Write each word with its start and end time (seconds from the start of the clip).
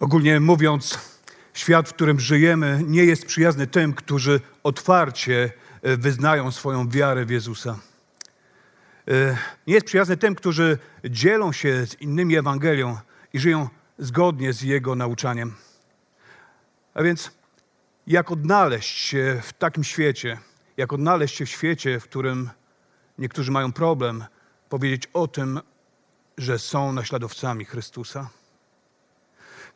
Ogólnie 0.00 0.40
mówiąc, 0.40 0.98
świat, 1.54 1.88
w 1.88 1.92
którym 1.92 2.20
żyjemy, 2.20 2.80
nie 2.86 3.04
jest 3.04 3.26
przyjazny 3.26 3.66
tym, 3.66 3.94
którzy 3.94 4.40
otwarcie 4.62 5.52
e, 5.82 5.96
wyznają 5.96 6.50
swoją 6.50 6.88
wiarę 6.88 7.24
w 7.24 7.30
Jezusa. 7.30 7.78
E, 9.08 9.36
Nie 9.66 9.74
jest 9.74 9.86
przyjazny 9.86 10.16
tym, 10.16 10.34
którzy 10.34 10.78
dzielą 11.04 11.52
się 11.52 11.86
z 11.86 12.00
innymi 12.00 12.36
Ewangelią 12.36 12.96
i 13.32 13.38
żyją 13.38 13.68
zgodnie 13.98 14.52
z 14.52 14.62
Jego 14.62 14.94
nauczaniem. 14.94 15.54
A 16.94 17.02
więc, 17.02 17.30
jak 18.06 18.30
odnaleźć 18.30 18.98
się 18.98 19.40
w 19.42 19.52
takim 19.52 19.84
świecie, 19.84 20.38
jak 20.76 20.92
odnaleźć 20.92 21.36
się 21.36 21.46
w 21.46 21.50
świecie, 21.50 22.00
w 22.00 22.04
którym 22.04 22.50
niektórzy 23.18 23.50
mają 23.50 23.72
problem 23.72 24.24
powiedzieć 24.68 25.02
o 25.12 25.28
tym, 25.28 25.60
że 26.38 26.58
są 26.58 26.92
naśladowcami 26.92 27.64
Chrystusa? 27.64 28.30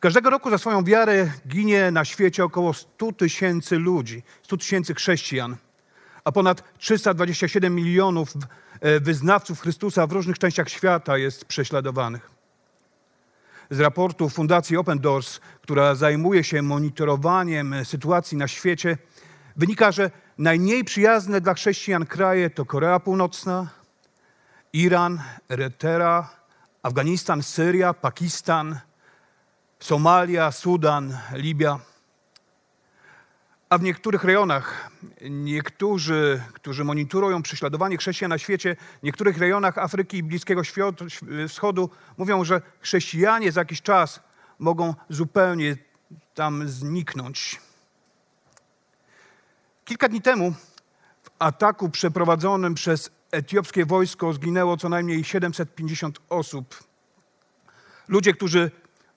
Każdego 0.03 0.29
roku 0.29 0.49
za 0.49 0.57
swoją 0.57 0.83
wiarę 0.83 1.31
ginie 1.47 1.91
na 1.91 2.05
świecie 2.05 2.43
około 2.43 2.73
100 2.73 3.11
tysięcy 3.11 3.79
ludzi, 3.79 4.23
100 4.43 4.57
tysięcy 4.57 4.93
chrześcijan, 4.93 5.55
a 6.23 6.31
ponad 6.31 6.63
327 6.77 7.75
milionów 7.75 8.33
e, 8.79 8.99
wyznawców 8.99 9.61
Chrystusa 9.61 10.07
w 10.07 10.11
różnych 10.11 10.39
częściach 10.39 10.69
świata 10.69 11.17
jest 11.17 11.45
prześladowanych. 11.45 12.31
Z 13.69 13.79
raportu 13.79 14.29
Fundacji 14.29 14.77
Open 14.77 14.99
Doors, 14.99 15.39
która 15.61 15.95
zajmuje 15.95 16.43
się 16.43 16.61
monitorowaniem 16.61 17.85
sytuacji 17.85 18.37
na 18.37 18.47
świecie, 18.47 18.97
wynika, 19.55 19.91
że 19.91 20.11
najmniej 20.37 20.83
przyjazne 20.83 21.41
dla 21.41 21.53
chrześcijan 21.53 22.05
kraje 22.05 22.49
to 22.49 22.65
Korea 22.65 22.99
Północna, 22.99 23.67
Iran, 24.73 25.21
Erytrea, 25.49 26.29
Afganistan, 26.83 27.43
Syria, 27.43 27.93
Pakistan, 27.93 28.79
Somalia, 29.83 30.51
Sudan, 30.51 31.17
Libia. 31.33 31.79
A 33.69 33.77
w 33.77 33.81
niektórych 33.81 34.23
rejonach, 34.23 34.89
niektórzy, 35.29 36.43
którzy 36.53 36.83
monitorują 36.83 37.41
prześladowanie 37.41 37.97
chrześcijan 37.97 38.29
na 38.29 38.37
świecie, 38.37 38.75
w 39.01 39.03
niektórych 39.03 39.37
rejonach 39.37 39.77
Afryki 39.77 40.17
i 40.17 40.23
Bliskiego 40.23 40.61
Wschodu 41.47 41.89
mówią, 42.17 42.43
że 42.43 42.61
chrześcijanie 42.79 43.51
za 43.51 43.61
jakiś 43.61 43.81
czas 43.81 44.19
mogą 44.59 44.93
zupełnie 45.09 45.77
tam 46.33 46.67
zniknąć. 46.67 47.61
Kilka 49.85 50.09
dni 50.09 50.21
temu 50.21 50.53
w 51.23 51.29
ataku 51.39 51.89
przeprowadzonym 51.89 52.73
przez 52.73 53.11
etiopskie 53.31 53.85
wojsko 53.85 54.33
zginęło 54.33 54.77
co 54.77 54.89
najmniej 54.89 55.23
750 55.23 56.19
osób. 56.29 56.83
Ludzie, 58.07 58.33
którzy 58.33 58.71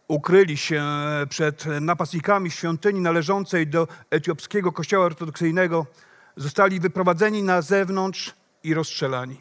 ukryli 0.09 0.57
się 0.57 0.85
przed 1.29 1.65
napastnikami 1.81 2.51
świątyni 2.51 3.01
należącej 3.01 3.67
do 3.67 3.89
etiopskiego 4.11 4.73
kościoła 4.73 5.07
ortodoksyjnego, 5.07 5.87
zostali 6.37 6.81
wyprowadzeni 6.81 7.43
na 7.43 7.63
zewnątrz 7.63 8.35
i 8.65 8.75
rozstrzelani. 8.75 9.41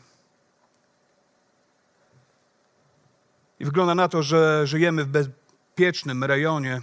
I 3.59 3.65
wygląda 3.65 3.95
na 3.95 4.07
to, 4.07 4.23
że 4.23 4.67
żyjemy 4.67 5.03
w 5.03 5.07
bezpiecznym 5.07 6.23
rejonie. 6.23 6.81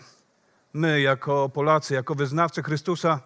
My, 0.72 1.00
jako 1.00 1.48
Polacy, 1.48 1.94
jako 1.94 2.14
wyznawcy 2.14 2.62
Chrystusa, 2.62 3.20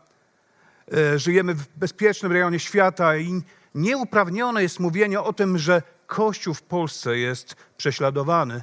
e, 0.92 1.18
żyjemy 1.18 1.54
w 1.54 1.68
bezpiecznym 1.76 2.32
rejonie 2.32 2.58
świata 2.58 3.16
i 3.16 3.42
nieuprawnione 3.74 4.62
jest 4.62 4.80
mówienie 4.80 5.20
o 5.20 5.32
tym, 5.32 5.58
że 5.58 5.82
Kościół 6.06 6.54
w 6.54 6.62
Polsce 6.62 7.18
jest 7.18 7.56
prześladowany 7.76 8.62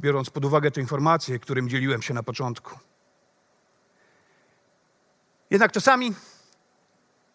biorąc 0.00 0.30
pod 0.30 0.44
uwagę 0.44 0.70
te 0.70 0.80
informacje, 0.80 1.38
którym 1.38 1.68
dzieliłem 1.68 2.02
się 2.02 2.14
na 2.14 2.22
początku. 2.22 2.78
Jednak 5.50 5.72
czasami 5.72 6.14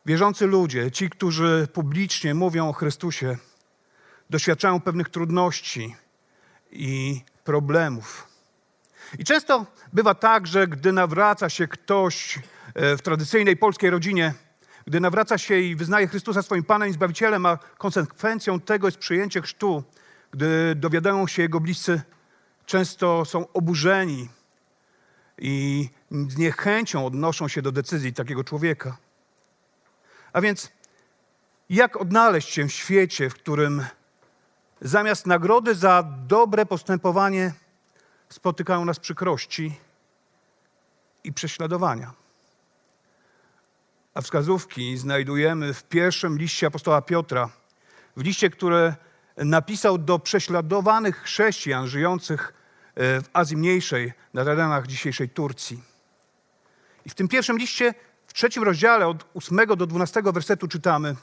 wierzący 0.06 0.48
ludzie, 0.48 0.92
ci, 0.92 1.10
którzy 1.10 1.68
publicznie 1.74 2.34
mówią 2.34 2.70
o 2.70 2.74
Chrystusie, 2.74 3.38
doświadczają 4.30 4.82
pewnych 4.82 5.10
trudności 5.10 5.96
i 6.72 7.22
problemów. 7.44 8.28
I 9.20 9.24
często 9.24 9.66
bywa 9.94 10.16
tak, 10.16 10.48
że 10.48 10.68
gdy 10.68 10.92
nawraca 10.92 11.50
się 11.50 11.68
ktoś 11.68 12.40
e, 12.74 12.98
w 12.98 13.02
tradycyjnej 13.02 13.58
polskiej 13.58 13.90
rodzinie, 13.90 14.34
gdy 14.88 15.00
nawraca 15.00 15.38
się 15.38 15.60
i 15.60 15.76
wyznaje 15.76 16.08
Chrystusa 16.08 16.42
swoim 16.42 16.64
Panem 16.64 16.90
i 16.90 16.94
Zbawicielem, 16.94 17.46
a 17.46 17.58
konsekwencją 17.78 18.60
tego 18.60 18.88
jest 18.88 18.98
przyjęcie 18.98 19.42
chrztu, 19.42 19.84
gdy 20.32 20.76
dowiadają 20.76 21.28
się 21.28 21.42
jego 21.42 21.60
bliscy, 21.60 22.02
często 22.66 23.26
są 23.26 23.52
oburzeni 23.54 24.30
i 25.38 25.90
z 26.28 26.38
niechęcią 26.38 27.06
odnoszą 27.06 27.48
się 27.48 27.62
do 27.62 27.72
decyzji 27.72 28.14
takiego 28.14 28.44
człowieka. 28.44 28.98
A 30.34 30.42
więc, 30.42 30.72
jak 31.70 32.02
odnaleźć 32.02 32.50
się 32.50 32.68
w 32.68 32.74
świecie, 32.74 33.30
w 33.30 33.34
którym 33.34 33.86
zamiast 34.82 35.26
nagrody 35.26 35.76
za 35.76 36.04
dobre 36.28 36.66
postępowanie 36.66 37.54
spotykają 38.30 38.86
nas 38.86 39.00
przykrości 39.00 39.80
i 41.24 41.34
prześladowania? 41.34 42.14
A 44.14 44.22
wskazówki 44.22 44.98
znajdujemy 44.98 45.74
w 45.74 45.84
pierwszym 45.84 46.38
liście 46.38 46.68
apostoła 46.68 47.02
Piotra, 47.02 47.50
w 48.18 48.22
liście, 48.22 48.50
które 48.50 48.96
napisał 49.38 49.98
do 49.98 50.20
prześladowanych 50.20 51.18
chrześcijan 51.18 51.88
żyjących 51.88 52.54
e, 52.96 53.22
w 53.22 53.30
Azji 53.34 53.58
Mniejszej, 53.58 54.14
na 54.34 54.46
terenach 54.46 54.88
dzisiejszej 54.88 55.30
Turcji. 55.30 55.84
I 57.06 57.10
w 57.10 57.16
tym 57.16 57.28
pierwszym 57.28 57.58
liście, 57.58 57.94
w 58.28 58.34
trzecim 58.34 58.64
rozdziale, 58.64 59.08
od 59.08 59.26
8 59.34 59.68
do 59.78 59.86
12 59.88 60.22
wersetu 60.22 60.68
czytamy: 60.68 61.16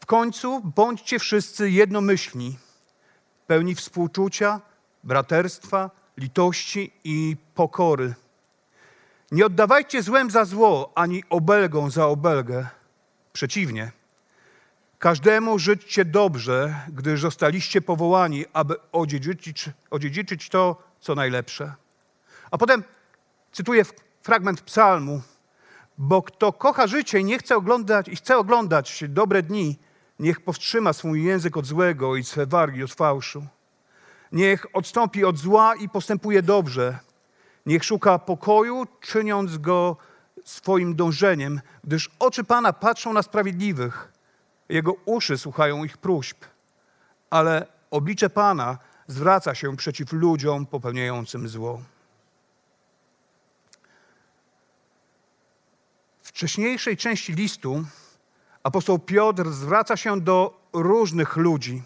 W 0.00 0.06
końcu 0.06 0.60
bądźcie 0.76 1.18
wszyscy 1.18 1.70
jednomyślni, 1.70 2.58
pełni 3.46 3.74
współczucia, 3.74 4.60
braterstwa, 5.04 5.90
litości 6.16 6.92
i 7.04 7.36
pokory. 7.54 8.14
Nie 9.30 9.46
oddawajcie 9.46 10.02
złem 10.02 10.30
za 10.30 10.44
zło, 10.44 10.92
ani 10.94 11.24
obelgą 11.30 11.90
za 11.90 12.06
obelgę. 12.06 12.66
Przeciwnie 13.32 13.92
Każdemu 15.00 15.58
żyćcie 15.58 16.04
dobrze, 16.04 16.74
gdyż 16.88 17.20
zostaliście 17.20 17.80
powołani, 17.80 18.44
aby 18.52 18.74
odziedziczyć, 18.92 19.70
odziedziczyć 19.90 20.48
to, 20.48 20.82
co 21.00 21.14
najlepsze. 21.14 21.74
A 22.50 22.58
potem 22.58 22.84
cytuję 23.52 23.84
fragment 24.22 24.60
psalmu, 24.60 25.22
bo 25.98 26.22
kto 26.22 26.52
kocha 26.52 26.86
życie 26.86 27.18
i 27.18 27.24
nie 27.24 27.38
chce 27.38 27.56
oglądać, 27.56 28.08
i 28.08 28.16
chce 28.16 28.38
oglądać 28.38 29.04
dobre 29.08 29.42
dni, 29.42 29.78
niech 30.18 30.40
powstrzyma 30.40 30.92
swój 30.92 31.24
język 31.24 31.56
od 31.56 31.66
złego 31.66 32.16
i 32.16 32.24
swe 32.24 32.46
wargi 32.46 32.84
od 32.84 32.92
fałszu. 32.92 33.46
Niech 34.32 34.66
odstąpi 34.72 35.24
od 35.24 35.38
zła 35.38 35.74
i 35.74 35.88
postępuje 35.88 36.42
dobrze. 36.42 36.98
Niech 37.66 37.84
szuka 37.84 38.18
pokoju, 38.18 38.86
czyniąc 39.00 39.58
go 39.58 39.96
swoim 40.44 40.96
dążeniem, 40.96 41.60
gdyż 41.84 42.10
oczy 42.18 42.44
Pana 42.44 42.72
patrzą 42.72 43.12
na 43.12 43.22
sprawiedliwych, 43.22 44.19
jego 44.70 44.92
uszy 45.04 45.38
słuchają 45.38 45.84
ich 45.84 45.98
próśb, 45.98 46.44
ale 47.30 47.66
oblicze 47.90 48.30
Pana 48.30 48.78
zwraca 49.06 49.54
się 49.54 49.76
przeciw 49.76 50.12
ludziom 50.12 50.66
popełniającym 50.66 51.48
zło. 51.48 51.82
W 56.22 56.28
wcześniejszej 56.28 56.96
części 56.96 57.32
listu 57.32 57.84
apostoł 58.62 58.98
Piotr 58.98 59.50
zwraca 59.50 59.96
się 59.96 60.20
do 60.20 60.60
różnych 60.72 61.36
ludzi 61.36 61.82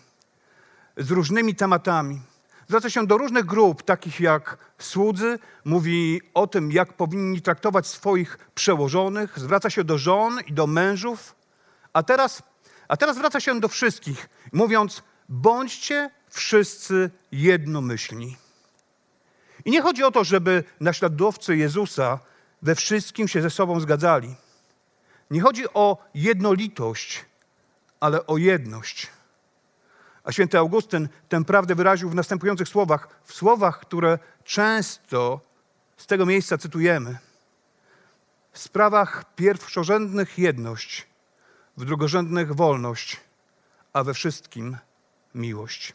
z 0.97 1.11
różnymi 1.11 1.55
tematami. 1.55 2.21
Zwraca 2.69 2.91
się 2.91 3.07
do 3.07 3.19
różnych 3.19 3.45
grup, 3.45 3.83
takich 3.83 4.21
jak 4.21 4.59
słudzy, 4.79 5.39
mówi 5.65 6.21
o 6.35 6.47
tym, 6.47 6.73
jak 6.73 6.93
powinni 6.93 7.43
traktować 7.43 7.87
swoich 7.87 8.39
przełożonych, 8.55 9.39
zwraca 9.39 9.71
się 9.71 9.85
do 9.85 9.99
żon 9.99 10.39
i 10.47 10.53
do 10.53 10.67
mężów, 10.67 11.35
a 11.93 12.03
teraz 12.03 12.43
a 12.89 12.97
teraz 12.97 13.17
zwraca 13.17 13.41
się 13.41 13.61
do 13.61 13.69
wszystkich, 13.69 14.29
mówiąc, 14.53 15.03
bądźcie 15.29 16.11
wszyscy 16.29 17.11
jednomyślni. 17.33 18.37
I 19.65 19.71
nie 19.71 19.83
chodzi 19.83 20.05
o 20.05 20.11
to, 20.11 20.25
żeby 20.25 20.65
naśladowcy 20.81 21.57
Jezusa 21.57 22.19
we 22.63 22.75
wszystkim 22.75 23.29
się 23.29 23.43
ze 23.43 23.51
sobą 23.51 23.81
zgadzali. 23.81 24.35
Nie 25.31 25.41
chodzi 25.41 25.65
o 25.75 26.05
jednolitość, 26.15 27.25
ale 28.01 28.27
o 28.27 28.37
jedność. 28.37 29.11
A 30.25 30.33
święty 30.33 30.59
Augustyn 30.59 31.09
tę 31.29 31.45
prawdę 31.45 31.75
wyraził 31.75 32.11
w 32.11 32.15
następujących 32.15 32.69
słowach, 32.69 33.09
w 33.25 33.35
słowach, 33.35 33.81
które 33.81 34.19
często 34.45 35.41
z 35.97 36.07
tego 36.07 36.27
miejsca 36.27 36.59
cytujemy. 36.59 37.19
W 38.53 38.59
sprawach 38.59 39.35
pierwszorzędnych 39.35 40.39
jedność, 40.39 41.07
w 41.77 41.85
drugorzędnych 41.85 42.53
wolność, 42.53 43.21
a 43.93 44.05
we 44.05 44.15
wszystkim 44.15 44.77
miłość. 45.35 45.93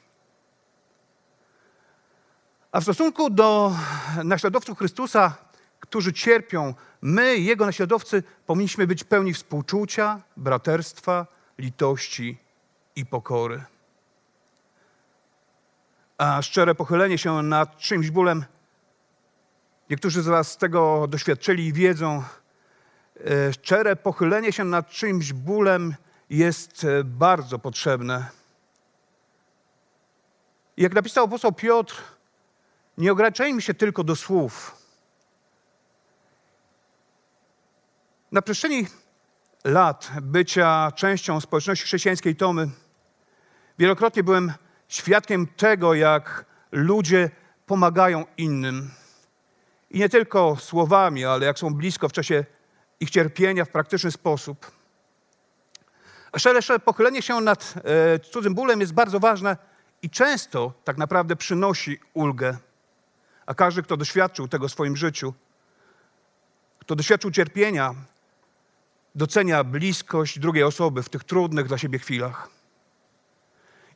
A 2.72 2.80
w 2.80 2.84
stosunku 2.84 3.30
do 3.30 3.76
naśladowców 4.24 4.78
Chrystusa, 4.78 5.36
którzy 5.80 6.14
cierpią, 6.14 6.74
my, 7.02 7.38
Jego 7.38 7.66
naśladowcy, 7.66 8.24
powinniśmy 8.46 8.88
być 8.88 9.04
pełni 9.04 9.34
współczucia, 9.34 10.22
braterstwa, 10.38 11.28
litości 11.58 12.38
i 12.96 13.06
pokory. 13.06 13.64
A 16.18 16.42
szczere 16.42 16.76
pochylenie 16.76 17.18
się 17.18 17.44
nad 17.44 17.78
czymś 17.78 18.10
bólem, 18.10 18.46
niektórzy 19.90 20.22
z 20.22 20.28
Was 20.28 20.58
tego 20.58 21.08
doświadczyli 21.08 21.66
i 21.66 21.74
wiedzą, 21.74 22.24
szczere 23.54 23.96
pochylenie 23.96 24.52
się 24.52 24.64
nad 24.66 24.90
czymś 24.90 25.34
bólem 25.34 25.96
jest 26.30 26.84
e, 26.84 27.04
bardzo 27.04 27.60
potrzebne. 27.60 28.28
Jak 30.78 30.94
napisał 30.94 31.26
apostoł 31.26 31.52
Piotr, 31.52 32.04
nie 32.98 33.12
ograniczajmy 33.12 33.62
się 33.62 33.74
tylko 33.74 34.04
do 34.04 34.16
słów. 34.16 34.76
Na 38.32 38.42
przestrzeni 38.42 38.88
lat 39.64 40.12
bycia 40.22 40.92
częścią 40.96 41.42
społeczności 41.42 41.86
chrześcijańskiej 41.86 42.36
Tomy 42.36 42.70
wielokrotnie 43.80 44.24
byłem 44.24 44.54
świadkiem 44.88 45.48
tego, 45.48 45.94
jak 45.94 46.46
ludzie 46.72 47.30
pomagają 47.66 48.26
innym. 48.38 48.92
I 49.90 50.00
nie 50.00 50.10
tylko 50.10 50.56
słowami, 50.56 51.26
ale 51.26 51.46
jak 51.46 51.60
są 51.60 51.74
blisko 51.74 52.10
w 52.10 52.14
czasie 52.14 52.46
ich 53.00 53.10
cierpienia 53.10 53.66
w 53.66 53.70
praktyczny 53.70 54.12
sposób. 54.12 54.72
A 56.32 56.40
szersze 56.40 56.80
pochylenie 56.80 57.22
się 57.22 57.42
nad 57.42 57.74
e, 57.84 58.20
cudzym 58.20 58.56
bólem 58.56 58.82
jest 58.82 58.94
bardzo 58.94 59.20
ważne 59.20 59.58
i 60.02 60.10
często 60.10 60.74
tak 60.84 60.98
naprawdę 60.98 61.36
przynosi 61.36 62.00
ulgę. 62.14 62.58
A 63.46 63.54
każdy, 63.54 63.84
kto 63.84 63.98
doświadczył 63.98 64.48
tego 64.48 64.68
w 64.68 64.72
swoim 64.72 64.98
życiu, 64.98 65.34
kto 66.80 66.96
doświadczył 66.96 67.32
cierpienia, 67.32 67.96
docenia 69.16 69.64
bliskość 69.64 70.40
drugiej 70.40 70.64
osoby 70.64 71.04
w 71.04 71.10
tych 71.10 71.24
trudnych 71.24 71.68
dla 71.68 71.78
siebie 71.78 72.00
chwilach. 72.00 72.50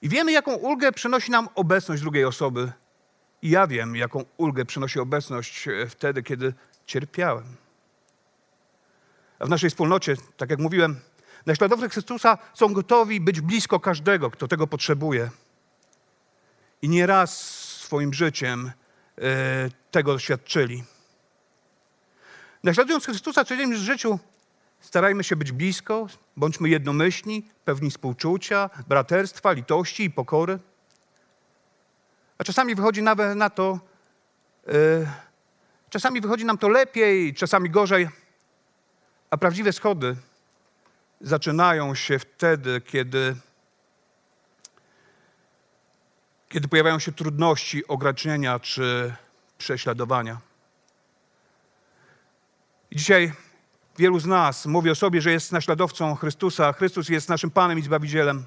I 0.02 0.10
wiemy, 0.10 0.32
jaką 0.32 0.54
ulgę 0.54 0.92
przynosi 0.92 1.32
nam 1.32 1.50
obecność 1.56 2.02
drugiej 2.02 2.26
osoby. 2.26 2.72
I 3.42 3.50
ja 3.50 3.68
wiem, 3.68 3.96
jaką 3.96 4.26
ulgę 4.38 4.66
przynosi 4.66 5.00
obecność 5.00 5.68
e, 5.68 5.88
wtedy, 5.88 6.24
kiedy 6.24 6.54
cierpiałem. 6.86 7.63
A 9.40 9.46
w 9.46 9.50
naszej 9.50 9.70
wspólnocie, 9.70 10.16
tak 10.38 10.50
jak 10.50 10.60
mówiłem, 10.60 11.00
naśladowcy 11.46 11.90
Chrystusa 11.90 12.38
są 12.54 12.74
gotowi 12.74 13.22
być 13.22 13.42
blisko 13.42 13.80
każdego, 13.80 14.32
kto 14.32 14.48
tego 14.48 14.68
potrzebuje. 14.68 15.30
I 16.82 16.90
nieraz 16.90 17.40
swoim 17.80 18.14
życiem 18.14 18.72
E, 19.22 19.70
tego 19.92 20.14
doświadczyli. 20.14 20.84
Naśladując 22.64 23.06
Chrystusa 23.06 23.44
w 23.44 23.48
codziennym 23.48 23.78
życiu, 23.78 24.20
starajmy 24.80 25.24
się 25.24 25.36
być 25.36 25.52
blisko, 25.52 26.08
bądźmy 26.38 26.70
jednomyślni, 26.70 27.48
pewni 27.66 27.90
współczucia, 27.90 28.70
braterstwa, 28.88 29.52
litości 29.52 30.04
i 30.04 30.12
pokory. 30.12 30.60
A 32.38 32.44
czasami 32.44 32.76
wychodzi 32.76 33.04
nawet 33.04 33.38
na 33.38 33.50
to, 33.50 33.80
yy, 34.68 35.08
czasami 35.90 36.22
wychodzi 36.22 36.46
nam 36.46 36.58
to 36.58 36.70
lepiej, 36.70 37.34
czasami 37.34 37.70
gorzej, 37.70 38.10
a 39.34 39.38
prawdziwe 39.38 39.74
schody 39.74 40.16
zaczynają 41.22 41.96
się 41.96 42.20
wtedy, 42.20 42.82
kiedy 42.82 43.36
kiedy 46.50 46.68
pojawiają 46.68 47.00
się 47.00 47.12
trudności, 47.12 47.88
ograniczenia 47.88 48.60
czy 48.60 49.14
prześladowania. 49.58 50.38
I 52.92 52.96
dzisiaj 52.96 53.34
wielu 53.98 54.20
z 54.20 54.26
nas 54.26 54.66
mówi 54.66 54.90
o 54.90 54.96
sobie, 54.96 55.22
że 55.22 55.32
jest 55.32 55.52
naśladowcą 55.52 56.16
Chrystusa, 56.16 56.68
a 56.68 56.74
Chrystus 56.74 57.10
jest 57.10 57.30
naszym 57.30 57.52
Panem 57.52 57.80
i 57.80 57.82
Zbawicielem. 57.82 58.46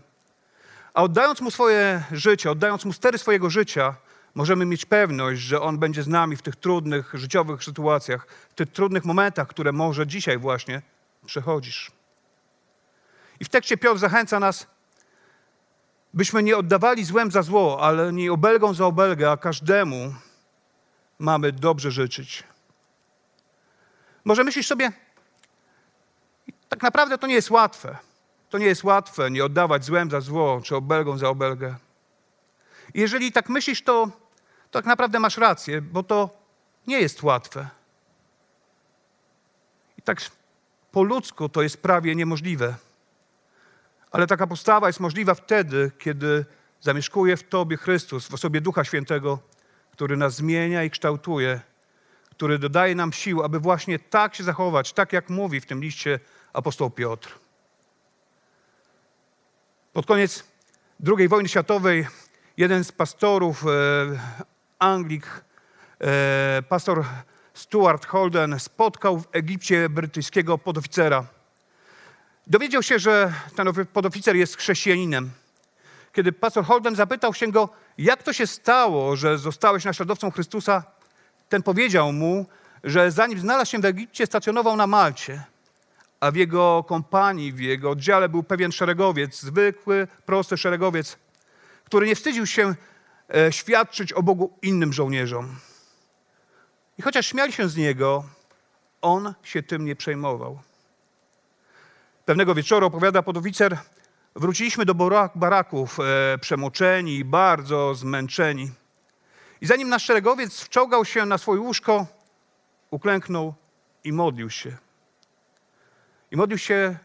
A 0.94 1.02
oddając 1.02 1.40
Mu 1.40 1.50
swoje 1.50 2.02
życie, 2.12 2.50
oddając 2.50 2.84
Mu 2.84 2.92
stery 2.92 3.18
swojego 3.18 3.50
życia, 3.50 3.94
możemy 4.36 4.66
mieć 4.66 4.86
pewność, 4.86 5.40
że 5.40 5.60
On 5.60 5.78
będzie 5.78 6.02
z 6.02 6.08
nami 6.08 6.36
w 6.36 6.42
tych 6.42 6.56
trudnych 6.56 7.10
życiowych 7.14 7.64
sytuacjach, 7.64 8.26
w 8.50 8.54
tych 8.54 8.72
trudnych 8.72 9.04
momentach, 9.04 9.48
które 9.48 9.72
może 9.72 10.06
dzisiaj 10.06 10.38
właśnie 10.38 10.82
przechodzisz. 11.26 11.92
I 13.40 13.44
w 13.44 13.48
tekście 13.48 13.76
Piotr 13.76 13.98
zachęca 13.98 14.40
nas 14.40 14.66
byśmy 16.14 16.42
nie 16.42 16.56
oddawali 16.56 17.04
złem 17.04 17.30
za 17.30 17.42
zło, 17.42 17.82
ale 17.82 18.12
nie 18.12 18.32
obelgą 18.32 18.74
za 18.74 18.86
obelgę, 18.86 19.30
a 19.30 19.36
każdemu 19.36 20.14
mamy 21.18 21.52
dobrze 21.52 21.90
życzyć. 21.90 22.44
Może 24.24 24.44
myślisz 24.44 24.66
sobie, 24.66 24.92
tak 26.68 26.82
naprawdę 26.82 27.18
to 27.18 27.26
nie 27.26 27.34
jest 27.34 27.50
łatwe. 27.50 27.96
To 28.50 28.58
nie 28.58 28.66
jest 28.66 28.84
łatwe 28.84 29.30
nie 29.30 29.44
oddawać 29.44 29.84
złem 29.84 30.10
za 30.10 30.20
zło, 30.20 30.60
czy 30.64 30.76
obelgą 30.76 31.18
za 31.18 31.28
obelgę. 31.28 31.76
Jeżeli 32.94 33.32
tak 33.32 33.48
myślisz, 33.48 33.82
to 33.82 34.25
tak 34.76 34.86
naprawdę 34.86 35.20
masz 35.20 35.36
rację, 35.36 35.82
bo 35.82 36.02
to 36.02 36.30
nie 36.86 37.00
jest 37.00 37.22
łatwe. 37.22 37.68
I 39.98 40.02
tak 40.02 40.20
po 40.92 41.02
ludzku 41.02 41.48
to 41.48 41.62
jest 41.62 41.82
prawie 41.82 42.14
niemożliwe. 42.14 42.74
Ale 44.10 44.26
taka 44.26 44.46
postawa 44.46 44.86
jest 44.86 45.00
możliwa 45.00 45.34
wtedy, 45.34 45.90
kiedy 45.98 46.44
zamieszkuje 46.80 47.36
w 47.36 47.48
Tobie 47.48 47.76
Chrystus, 47.76 48.28
w 48.28 48.34
osobie 48.34 48.60
Ducha 48.60 48.84
Świętego, 48.84 49.38
który 49.92 50.16
nas 50.16 50.34
zmienia 50.34 50.84
i 50.84 50.90
kształtuje, 50.90 51.60
który 52.30 52.58
dodaje 52.58 52.94
nam 52.94 53.12
sił, 53.12 53.42
aby 53.42 53.60
właśnie 53.60 53.98
tak 53.98 54.34
się 54.34 54.44
zachować, 54.44 54.92
tak 54.92 55.12
jak 55.12 55.30
mówi 55.30 55.60
w 55.60 55.66
tym 55.66 55.80
liście 55.80 56.20
apostoł 56.52 56.90
Piotr. 56.90 57.38
Pod 59.92 60.06
koniec 60.06 60.44
II 61.18 61.28
wojny 61.28 61.48
światowej 61.48 62.06
jeden 62.56 62.84
z 62.84 62.92
pastorów 62.92 63.64
e, 63.66 64.46
Anglik, 64.78 65.26
e, 66.00 66.62
pastor 66.68 67.04
Stuart 67.54 68.06
Holden, 68.06 68.60
spotkał 68.60 69.18
w 69.18 69.28
Egipcie 69.32 69.88
brytyjskiego 69.88 70.58
podoficera– 70.58 71.26
Dowiedział 72.46 72.82
się, 72.82 72.98
że 72.98 73.32
ten 73.56 73.68
podoficer 73.92 74.36
jest 74.36 74.56
chrześcijaninem. 74.56 75.30
Kiedy 76.12 76.32
pastor 76.32 76.64
Holden 76.64 76.96
zapytał 76.96 77.34
się 77.34 77.52
go, 77.52 77.68
jak 77.98 78.22
to 78.22 78.32
się 78.32 78.46
stało, 78.46 79.16
że 79.16 79.38
zostałeś 79.38 79.84
naśladowcą 79.84 80.30
Chrystusa, 80.30 80.82
ten 81.48 81.62
powiedział 81.62 82.12
mu, 82.12 82.46
że 82.84 83.10
zanim 83.10 83.38
znalazł 83.38 83.70
się 83.70 83.78
w 83.78 83.84
Egipcie, 83.84 84.26
stacjonował 84.26 84.76
na 84.76 84.86
Malcie, 84.86 85.44
a 86.20 86.30
w 86.30 86.36
jego 86.36 86.84
kompanii, 86.88 87.52
w 87.52 87.60
jego 87.60 87.90
oddziale 87.90 88.28
był 88.28 88.42
pewien 88.42 88.72
szeregowiec, 88.72 89.40
zwykły, 89.40 90.08
prosty 90.26 90.56
szeregowiec, 90.56 91.18
który 91.84 92.06
nie 92.06 92.16
wstydził 92.16 92.46
się 92.46 92.74
świadczyć 93.50 94.12
o 94.12 94.22
Bogu 94.22 94.58
innym 94.62 94.92
żołnierzom. 94.92 95.56
I 96.98 97.02
chociaż 97.02 97.26
śmiali 97.26 97.52
się 97.52 97.68
z 97.68 97.76
niego, 97.76 98.24
on 99.02 99.34
się 99.42 99.62
tym 99.62 99.84
nie 99.84 99.96
przejmował. 99.96 100.60
Pewnego 102.24 102.54
wieczoru, 102.54 102.86
opowiada 102.86 103.22
podoficer, 103.22 103.78
wróciliśmy 104.36 104.84
do 104.84 104.94
baraków 105.34 105.98
e, 106.00 106.38
przemoczeni, 106.38 107.24
bardzo 107.24 107.94
zmęczeni. 107.94 108.70
I 109.60 109.66
zanim 109.66 109.88
nasz 109.88 110.04
szeregowiec 110.04 110.60
wczołgał 110.60 111.04
się 111.04 111.26
na 111.26 111.38
swoje 111.38 111.60
łóżko, 111.60 112.06
uklęknął 112.90 113.54
i 114.04 114.12
modlił 114.12 114.50
się. 114.50 114.76
I 116.30 116.36
modlił 116.36 116.58
się 116.58 116.98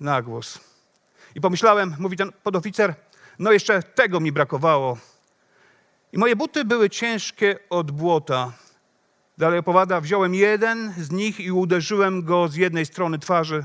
na 0.00 0.22
głos. 0.22 0.60
I 1.34 1.40
pomyślałem, 1.40 1.96
mówi 1.98 2.16
ten 2.16 2.32
podoficer, 2.42 2.94
no 3.38 3.52
jeszcze 3.52 3.82
tego 3.82 4.20
mi 4.20 4.32
brakowało. 4.32 4.98
I 6.14 6.18
moje 6.18 6.36
buty 6.36 6.64
były 6.64 6.90
ciężkie 6.90 7.58
od 7.70 7.90
błota. 7.90 8.52
Dalej 9.38 9.58
opowiada, 9.58 10.00
wziąłem 10.00 10.34
jeden 10.34 10.94
z 10.98 11.10
nich 11.10 11.40
i 11.40 11.52
uderzyłem 11.52 12.24
go 12.24 12.48
z 12.48 12.54
jednej 12.54 12.86
strony 12.86 13.18
twarzy, 13.18 13.64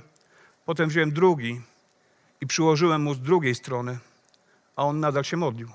Potem 0.66 0.90
wziąłem 0.90 1.12
drugi 1.12 1.62
i 2.42 2.48
przyłożyłem 2.48 3.02
mu 3.02 3.14
z 3.14 3.22
drugiej 3.22 3.56
strony, 3.56 3.98
a 4.76 4.86
on 4.86 5.00
nadal 5.00 5.24
się 5.24 5.38
modlił. 5.38 5.70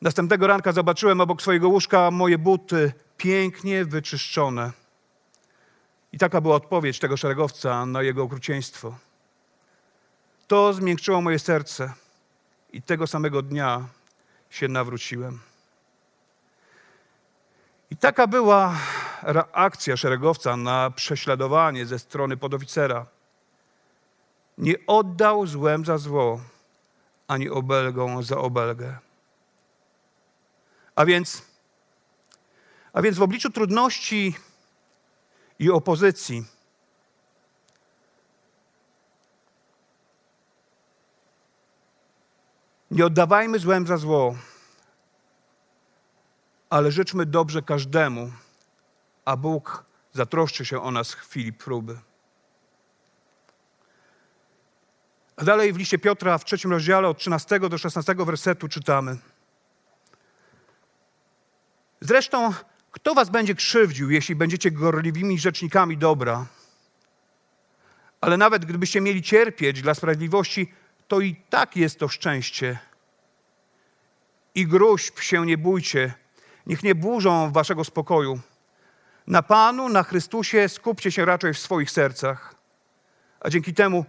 Następnego 0.00 0.46
ranka 0.46 0.72
zobaczyłem 0.72 1.20
obok 1.20 1.42
swojego 1.42 1.68
łóżka 1.68 2.10
moje 2.10 2.38
buty 2.38 2.92
pięknie 3.16 3.84
wyczyszczone. 3.84 4.72
I 6.12 6.18
taka 6.18 6.40
była 6.40 6.56
odpowiedź 6.56 6.98
tego 6.98 7.16
szeregowca 7.16 7.86
na 7.86 8.02
jego 8.02 8.22
okrucieństwo. 8.22 8.98
To 10.46 10.72
zmiękczyło 10.72 11.20
moje 11.20 11.38
serce 11.38 11.92
i 12.72 12.82
tego 12.82 13.06
samego 13.06 13.42
dnia 13.42 13.84
się 14.50 14.68
nawróciłem. 14.68 15.40
I 17.90 17.96
taka 17.96 18.26
była 18.26 18.76
reakcja 19.22 19.96
szeregowca 19.96 20.56
na 20.56 20.90
prześladowanie 20.90 21.86
ze 21.86 21.98
strony 21.98 22.36
podoficera. 22.36 23.06
Nie 24.58 24.74
oddał 24.86 25.46
złem 25.46 25.84
za 25.84 25.98
zło, 25.98 26.40
ani 27.28 27.48
obelgą 27.48 28.22
za 28.22 28.38
obelgę. 28.38 28.98
A 30.94 31.04
więc, 31.04 31.42
a 32.92 33.02
więc 33.02 33.18
w 33.18 33.22
obliczu 33.22 33.50
trudności 33.50 34.34
i 35.58 35.70
opozycji 35.70 36.44
nie 42.90 43.06
oddawajmy 43.06 43.58
złem 43.58 43.86
za 43.86 43.96
zło, 43.96 44.36
ale 46.70 46.92
życzmy 46.92 47.26
dobrze 47.26 47.62
każdemu, 47.62 48.32
a 49.24 49.36
Bóg 49.36 49.84
zatroszczy 50.12 50.64
się 50.64 50.82
o 50.82 50.90
nas 50.90 51.12
w 51.12 51.20
chwili 51.20 51.52
próby. 51.52 51.98
A 55.36 55.44
dalej 55.44 55.72
w 55.72 55.76
liście 55.76 55.98
Piotra 55.98 56.38
w 56.38 56.44
trzecim 56.44 56.70
rozdziale 56.70 57.08
od 57.08 57.18
13 57.18 57.60
do 57.60 57.78
16 57.78 58.14
wersetu 58.14 58.68
czytamy. 58.68 59.18
Zresztą, 62.00 62.52
kto 62.90 63.14
was 63.14 63.30
będzie 63.30 63.54
krzywdził, 63.54 64.10
jeśli 64.10 64.34
będziecie 64.34 64.70
gorliwymi 64.70 65.38
rzecznikami 65.38 65.98
dobra? 65.98 66.46
Ale 68.20 68.36
nawet 68.36 68.64
gdybyście 68.64 69.00
mieli 69.00 69.22
cierpieć 69.22 69.82
dla 69.82 69.94
sprawiedliwości, 69.94 70.72
to 71.10 71.20
i 71.20 71.36
tak 71.50 71.76
jest 71.76 71.98
to 71.98 72.08
szczęście. 72.08 72.78
I 74.54 74.66
gruźb 74.66 75.20
się 75.20 75.46
nie 75.46 75.58
bójcie, 75.58 76.12
niech 76.66 76.82
nie 76.82 76.94
burzą 76.94 77.52
waszego 77.52 77.84
spokoju. 77.84 78.40
Na 79.26 79.42
Panu, 79.42 79.88
na 79.88 80.02
Chrystusie 80.02 80.68
skupcie 80.68 81.12
się 81.12 81.24
raczej 81.24 81.54
w 81.54 81.58
swoich 81.58 81.90
sercach, 81.90 82.54
a 83.40 83.50
dzięki 83.50 83.74
temu 83.74 84.04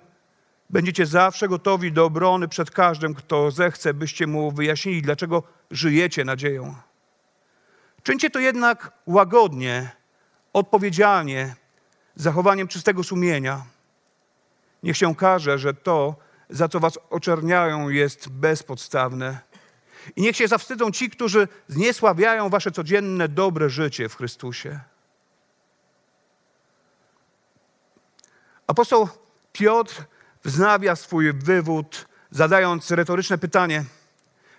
będziecie 0.70 1.06
zawsze 1.06 1.48
gotowi 1.48 1.92
do 1.92 2.06
obrony 2.06 2.48
przed 2.48 2.72
każdym, 2.72 3.14
kto 3.14 3.52
zechce, 3.52 3.94
byście 3.94 4.28
mu 4.28 4.52
wyjaśnili, 4.52 5.02
dlaczego 5.02 5.44
żyjecie 5.72 6.26
nadzieją. 6.26 6.76
Czyńcie 8.04 8.30
to 8.30 8.40
jednak 8.40 8.92
łagodnie, 9.06 9.90
odpowiedzialnie, 10.54 11.56
zachowaniem 12.16 12.68
czystego 12.68 13.04
sumienia. 13.04 13.66
Niech 14.84 14.98
się 14.98 15.10
okaże, 15.10 15.58
że 15.58 15.74
to, 15.74 16.16
za 16.52 16.68
co 16.68 16.80
was 16.80 17.00
oczerniają, 17.10 17.90
jest 17.90 18.30
bezpodstawne. 18.30 19.40
I 20.16 20.22
niech 20.22 20.38
się 20.38 20.48
zawstydzą 20.48 20.92
ci, 20.92 21.10
którzy 21.10 21.48
zniesławiają 21.68 22.50
wasze 22.50 22.72
codzienne 22.72 23.28
dobre 23.28 23.70
życie 23.70 24.10
w 24.10 24.16
Chrystusie. 24.16 24.80
Apostoł 28.68 29.10
Piotr 29.54 30.04
wznawia 30.44 30.96
swój 30.96 31.34
wywód, 31.34 32.08
zadając 32.32 32.92
retoryczne 32.92 33.38
pytanie: 33.38 33.86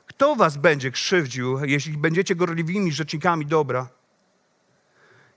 Kto 0.06 0.36
was 0.36 0.56
będzie 0.56 0.90
krzywdził, 0.90 1.64
jeśli 1.64 1.98
będziecie 1.98 2.34
gorliwymi 2.34 2.92
rzecznikami 2.92 3.46
dobra? 3.46 3.88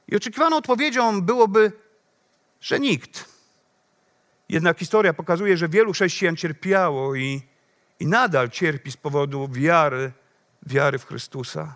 I 0.08 0.16
oczekiwaną 0.16 0.58
odpowiedzią 0.58 1.22
byłoby, 1.22 1.72
że 2.62 2.80
nikt. 2.80 3.35
Jednak 4.50 4.80
historia 4.80 5.14
pokazuje, 5.14 5.58
że 5.58 5.70
wielu 5.70 5.94
chrześcijan 5.94 6.36
cierpiało 6.36 7.16
i, 7.16 7.42
i 8.00 8.08
nadal 8.08 8.50
cierpi 8.50 8.92
z 8.92 8.98
powodu 8.98 9.48
wiary, 9.48 10.12
wiary 10.66 11.00
w 11.00 11.06
Chrystusa. 11.06 11.76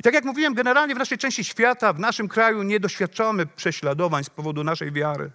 I 0.00 0.02
tak 0.02 0.14
jak 0.14 0.24
mówiłem, 0.24 0.54
generalnie 0.54 0.94
w 0.94 0.98
naszej 0.98 1.18
części 1.18 1.44
świata, 1.44 1.92
w 1.92 1.98
naszym 1.98 2.28
kraju 2.28 2.62
nie 2.62 2.80
doświadczamy 2.80 3.46
prześladowań 3.46 4.24
z 4.24 4.30
powodu 4.30 4.64
naszej 4.64 4.92
wiary. 4.92 5.30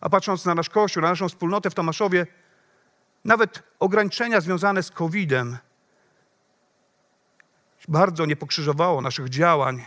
A 0.00 0.08
patrząc 0.08 0.44
na 0.44 0.54
nasz 0.54 0.68
Kościół, 0.68 1.02
na 1.02 1.08
naszą 1.08 1.28
wspólnotę 1.28 1.70
w 1.70 1.74
Tomaszowie, 1.74 2.26
nawet 3.24 3.62
ograniczenia 3.78 4.40
związane 4.40 4.82
z 4.82 4.90
COVID-em 4.90 5.58
bardzo 7.88 8.26
nie 8.26 8.36
pokrzyżowało 8.36 9.00
naszych 9.00 9.28
działań. 9.28 9.84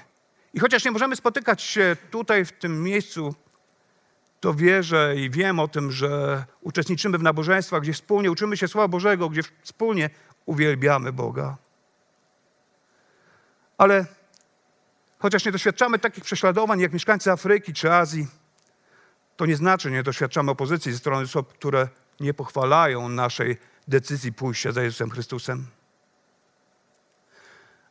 I 0.53 0.59
chociaż 0.59 0.85
nie 0.85 0.91
możemy 0.91 1.15
spotykać 1.15 1.61
się 1.61 1.97
tutaj 2.11 2.45
w 2.45 2.51
tym 2.51 2.83
miejscu, 2.83 3.35
to 4.43 4.53
wierzę 4.53 5.15
i 5.17 5.29
wiem 5.29 5.59
o 5.59 5.67
tym, 5.67 5.91
że 5.91 6.43
uczestniczymy 6.61 7.17
w 7.17 7.23
nabożeństwach, 7.23 7.81
gdzie 7.81 7.93
wspólnie 7.93 8.31
uczymy 8.31 8.57
się 8.57 8.67
Słowa 8.67 8.87
Bożego, 8.87 9.29
gdzie 9.29 9.41
wspólnie 9.61 10.09
uwielbiamy 10.45 11.13
Boga. 11.13 11.57
Ale 13.77 14.05
chociaż 15.19 15.45
nie 15.45 15.51
doświadczamy 15.51 15.99
takich 15.99 16.23
prześladowań 16.23 16.79
jak 16.79 16.93
mieszkańcy 16.93 17.31
Afryki 17.31 17.73
czy 17.73 17.91
Azji, 17.93 18.27
to 19.37 19.45
nie 19.45 19.55
znaczy, 19.55 19.91
nie 19.91 20.03
doświadczamy 20.03 20.51
opozycji 20.51 20.91
ze 20.91 20.97
strony 20.97 21.23
osób, 21.23 21.53
które 21.53 21.87
nie 22.19 22.33
pochwalają 22.33 23.09
naszej 23.09 23.57
decyzji 23.87 24.33
pójścia 24.33 24.71
za 24.71 24.83
Jezusem 24.83 25.09
Chrystusem. 25.09 25.67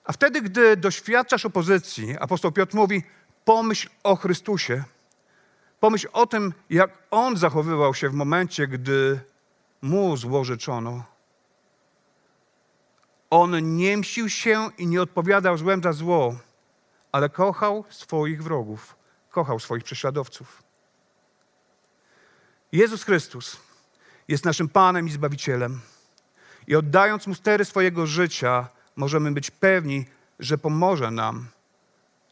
A 0.05 0.13
wtedy, 0.13 0.43
gdy 0.43 0.77
doświadczasz 0.77 1.47
opozycji, 1.47 2.17
apostoł 2.19 2.53
Piotr 2.53 2.75
mówi: 2.75 3.03
pomyśl 3.45 3.89
o 4.03 4.17
Chrystusie. 4.17 4.85
Pomyśl 5.83 6.09
o 6.13 6.27
tym, 6.27 6.53
jak 6.71 6.91
on 7.11 7.37
zachowywał 7.37 7.95
się 7.95 8.09
w 8.09 8.15
momencie, 8.15 8.67
gdy 8.67 9.21
mu 9.83 10.17
złożyczono. 10.17 11.05
On 13.31 13.77
nie 13.77 13.97
mścił 13.97 14.29
się 14.29 14.71
i 14.79 14.87
nie 14.87 15.03
odpowiadał 15.03 15.59
złem 15.59 15.83
za 15.83 15.93
zło, 15.93 16.39
ale 17.13 17.29
kochał 17.29 17.85
swoich 17.89 18.43
wrogów, 18.43 18.97
kochał 19.31 19.61
swoich 19.61 19.85
prześladowców. 19.85 20.63
Jezus 22.73 23.05
Chrystus 23.05 23.57
jest 24.29 24.45
naszym 24.45 24.69
Panem 24.69 25.07
i 25.07 25.11
Zbawicielem. 25.11 25.81
I 26.67 26.77
oddając 26.77 27.27
Mu 27.27 27.35
stery 27.35 27.65
swojego 27.65 28.07
życia, 28.07 28.69
możemy 28.97 29.33
być 29.33 29.51
pewni, 29.51 30.07
że 30.39 30.59
pomoże 30.59 31.11
nam 31.11 31.49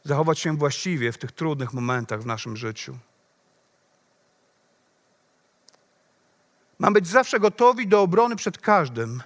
zachować 0.03 0.39
się 0.39 0.57
właściwie 0.57 1.11
w 1.11 1.17
tych 1.17 1.31
trudnych 1.31 1.73
momentach 1.73 2.21
w 2.21 2.25
naszym 2.25 2.57
życiu. 2.57 2.97
Mamy 6.81 6.93
być 6.93 7.07
zawsze 7.07 7.39
gotowi 7.39 7.87
do 7.87 8.01
obrony 8.01 8.35
przed 8.35 8.57
każdym, 8.57 9.23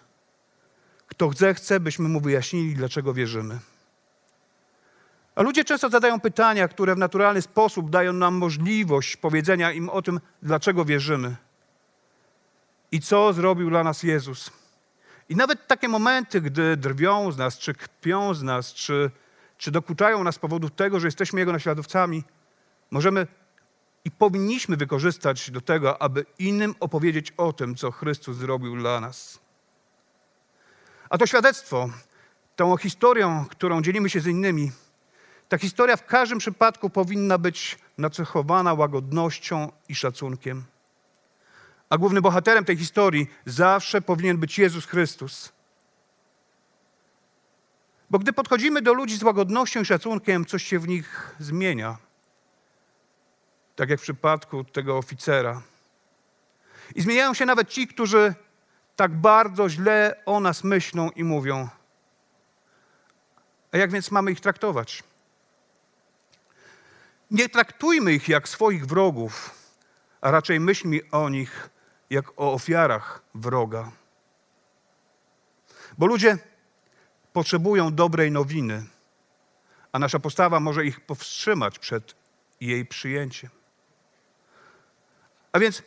kto 1.07 1.31
zechce, 1.33 1.79
byśmy 1.79 2.09
mu 2.09 2.21
wyjaśnili, 2.21 2.75
dlaczego 2.75 3.13
wierzymy. 3.13 3.59
A 5.35 5.41
ludzie 5.41 5.63
często 5.63 5.89
zadają 5.89 6.19
pytania, 6.19 6.67
które 6.67 6.95
w 6.95 6.97
naturalny 6.97 7.41
sposób 7.41 7.89
dają 7.89 8.13
nam 8.13 8.35
możliwość 8.35 9.17
powiedzenia 9.17 9.71
im 9.71 9.89
o 9.89 10.01
tym, 10.01 10.19
dlaczego 10.41 10.85
wierzymy 10.85 11.35
i 12.91 12.99
co 12.99 13.33
zrobił 13.33 13.69
dla 13.69 13.83
nas 13.83 14.03
Jezus. 14.03 14.51
I 15.29 15.35
nawet 15.35 15.67
takie 15.67 15.87
momenty, 15.87 16.41
gdy 16.41 16.77
drwią 16.77 17.31
z 17.31 17.37
nas, 17.37 17.57
czy 17.57 17.73
kpią 17.73 18.33
z 18.33 18.43
nas, 18.43 18.73
czy, 18.73 19.11
czy 19.57 19.71
dokuczają 19.71 20.23
nas 20.23 20.35
z 20.35 20.39
powodu 20.39 20.69
tego, 20.69 20.99
że 20.99 21.07
jesteśmy 21.07 21.39
Jego 21.39 21.51
naśladowcami, 21.51 22.23
możemy 22.91 23.27
i 24.05 24.11
powinniśmy 24.11 24.77
wykorzystać 24.77 25.51
do 25.51 25.61
tego, 25.61 26.01
aby 26.01 26.25
innym 26.39 26.75
opowiedzieć 26.79 27.33
o 27.37 27.53
tym, 27.53 27.75
co 27.75 27.91
Chrystus 27.91 28.37
zrobił 28.37 28.77
dla 28.77 28.99
nas. 28.99 29.39
A 31.09 31.17
to 31.17 31.25
świadectwo, 31.27 31.89
tą 32.55 32.77
historią, 32.77 33.45
którą 33.49 33.81
dzielimy 33.81 34.09
się 34.09 34.19
z 34.19 34.27
innymi, 34.27 34.71
ta 35.49 35.57
historia 35.57 35.97
w 35.97 36.05
każdym 36.05 36.39
przypadku 36.39 36.89
powinna 36.89 37.37
być 37.37 37.77
nacechowana 37.97 38.73
łagodnością 38.73 39.71
i 39.89 39.95
szacunkiem. 39.95 40.63
A 41.89 41.97
głównym 41.97 42.23
bohaterem 42.23 42.65
tej 42.65 42.77
historii 42.77 43.27
zawsze 43.45 44.01
powinien 44.01 44.37
być 44.37 44.59
Jezus 44.59 44.85
Chrystus. 44.85 45.53
Bo 48.09 48.19
gdy 48.19 48.33
podchodzimy 48.33 48.81
do 48.81 48.93
ludzi 48.93 49.17
z 49.17 49.23
łagodnością 49.23 49.81
i 49.81 49.85
szacunkiem, 49.85 50.45
coś 50.45 50.63
się 50.63 50.79
w 50.79 50.87
nich 50.87 51.35
zmienia. 51.39 51.97
Tak 53.75 53.89
jak 53.89 53.99
w 53.99 54.03
przypadku 54.03 54.63
tego 54.63 54.97
oficera. 54.97 55.61
I 56.95 57.01
zmieniają 57.01 57.33
się 57.33 57.45
nawet 57.45 57.69
ci, 57.69 57.87
którzy 57.87 58.33
tak 58.95 59.11
bardzo 59.11 59.69
źle 59.69 60.21
o 60.25 60.39
nas 60.39 60.63
myślą 60.63 61.09
i 61.09 61.23
mówią. 61.23 61.69
A 63.71 63.77
jak 63.77 63.91
więc 63.91 64.11
mamy 64.11 64.31
ich 64.31 64.39
traktować? 64.39 65.03
Nie 67.31 67.49
traktujmy 67.49 68.13
ich 68.13 68.29
jak 68.29 68.49
swoich 68.49 68.85
wrogów, 68.85 69.51
a 70.21 70.31
raczej 70.31 70.59
myślmy 70.59 70.99
o 71.11 71.29
nich 71.29 71.69
jak 72.09 72.31
o 72.39 72.53
ofiarach 72.53 73.21
wroga. 73.35 73.91
Bo 75.97 76.05
ludzie 76.05 76.37
potrzebują 77.33 77.95
dobrej 77.95 78.31
nowiny, 78.31 78.85
a 79.91 79.99
nasza 79.99 80.19
postawa 80.19 80.59
może 80.59 80.85
ich 80.85 81.05
powstrzymać 81.05 81.79
przed 81.79 82.15
jej 82.61 82.85
przyjęciem. 82.85 83.49
A 85.55 85.59
więc 85.59 85.83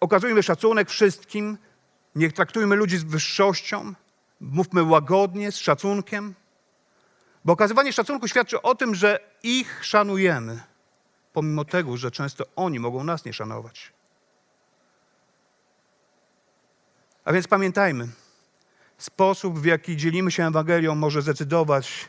okazujmy 0.00 0.42
szacunek 0.42 0.90
wszystkim, 0.90 1.58
niech 2.14 2.32
traktujmy 2.32 2.76
ludzi 2.76 2.98
z 2.98 3.04
wyższością, 3.04 3.94
mówmy 4.40 4.82
łagodnie, 4.82 5.52
z 5.52 5.56
szacunkiem, 5.56 6.34
bo 7.44 7.52
okazywanie 7.52 7.92
szacunku 7.92 8.28
świadczy 8.28 8.62
o 8.62 8.74
tym, 8.74 8.94
że 8.94 9.20
ich 9.42 9.84
szanujemy, 9.84 10.60
pomimo 11.32 11.64
tego, 11.64 11.96
że 11.96 12.10
często 12.10 12.44
oni 12.56 12.80
mogą 12.80 13.04
nas 13.04 13.24
nie 13.24 13.32
szanować. 13.32 13.92
A 17.24 17.32
więc 17.32 17.48
pamiętajmy, 17.48 18.08
sposób, 18.98 19.58
w 19.58 19.64
jaki 19.64 19.96
dzielimy 19.96 20.30
się 20.30 20.46
Ewangelią, 20.46 20.94
może 20.94 21.22
zdecydować, 21.22 22.08